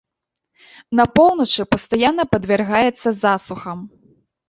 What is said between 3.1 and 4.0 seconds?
засухам.